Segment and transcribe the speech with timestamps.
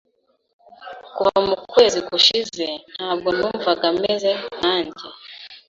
[1.15, 5.05] Kuva mu kwezi gushize, ntabwo numvaga meze nkanjye.